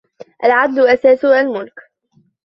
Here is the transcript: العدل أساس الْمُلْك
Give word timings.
العدل 0.45 0.87
أساس 0.87 1.25
الْمُلْك 1.25 1.79